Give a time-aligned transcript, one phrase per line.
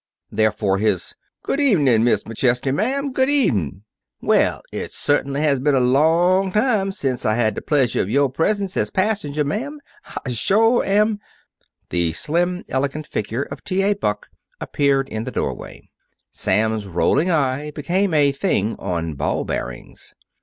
[0.31, 1.13] Therefore his,
[1.43, 3.11] "Good evenin', Mis' McChesney, ma'am.
[3.13, 3.83] Good even'!
[4.19, 8.27] Well, it suh't'nly has been a long time sense Ah had the pleasuh of yoh
[8.27, 9.79] presence as passengah, ma'am.
[10.07, 11.19] Ah sure am"
[11.91, 13.83] The slim, elegant figure of T.
[13.83, 13.93] A.
[13.93, 14.29] Buck
[14.59, 15.87] appeared in the doorway.
[16.31, 20.15] Sam's rolling eye became a thing on ball bearings.